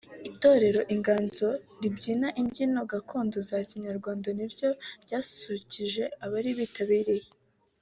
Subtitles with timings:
[0.29, 1.47] Itorero Inganzo
[1.81, 4.69] ribyina imbyino gakondo za Kinyarwanda niryo
[5.03, 7.25] ryasusurukije abari bitabiriye